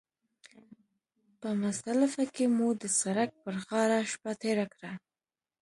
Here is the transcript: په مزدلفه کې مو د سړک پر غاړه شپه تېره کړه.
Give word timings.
په 1.39 1.49
مزدلفه 1.61 2.23
کې 2.35 2.45
مو 2.55 2.67
د 2.81 2.83
سړک 2.99 3.29
پر 3.41 3.55
غاړه 3.65 3.99
شپه 4.11 4.31
تېره 4.41 4.65
کړه. 4.73 4.91